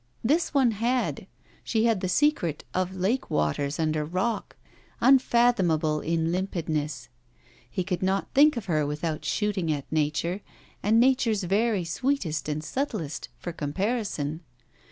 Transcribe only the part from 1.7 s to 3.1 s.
had the secret of